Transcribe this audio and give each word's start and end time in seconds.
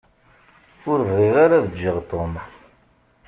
Ur 0.91 0.99
bɣiɣ 1.09 1.35
ara 1.43 1.55
ad 1.57 1.67
ǧǧeɣ 1.73 1.97
Tom. 2.09 2.33